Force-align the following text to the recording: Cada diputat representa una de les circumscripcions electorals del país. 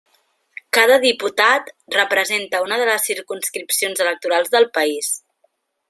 Cada 0.77 0.95
diputat 1.03 1.69
representa 1.97 2.63
una 2.69 2.79
de 2.83 2.87
les 2.91 3.05
circumscripcions 3.11 4.05
electorals 4.07 4.55
del 4.57 4.71
país. 4.81 5.13